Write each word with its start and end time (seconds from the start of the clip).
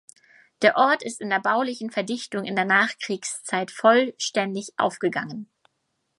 Der 0.63 0.77
Ort 0.77 1.03
ist 1.03 1.21
in 1.21 1.29
der 1.29 1.39
baulichen 1.39 1.91
Verdichtung 1.91 2.43
in 2.43 2.55
der 2.55 2.65
Nachkriegszeit 2.65 3.69
vollständig 3.69 4.69
aufgegangen. 4.77 5.47